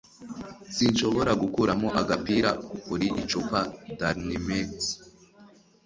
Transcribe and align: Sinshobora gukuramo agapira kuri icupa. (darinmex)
Sinshobora 0.75 1.31
gukuramo 1.41 1.87
agapira 2.01 2.49
kuri 2.85 3.07
icupa. 3.21 3.59
(darinmex) 3.99 4.69